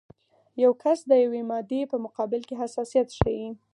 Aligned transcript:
یو 0.63 0.71
کس 0.83 0.99
د 1.07 1.11
یوې 1.23 1.41
مادې 1.49 1.81
په 1.91 1.97
مقابل 2.05 2.41
کې 2.47 2.59
حساسیت 2.61 3.07
ښیي. 3.19 3.47